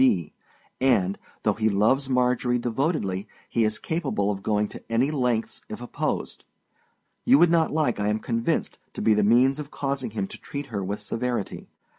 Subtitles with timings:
[0.01, 0.15] W.
[0.15, 0.33] D.;
[0.79, 5.79] and, though he loves Marjorie devotedly, he is capable of going to any lengths if
[5.79, 6.43] opposed.
[7.23, 10.39] You would not like, I am convinced, to be the means of causing him to
[10.41, 11.67] treat her with severity.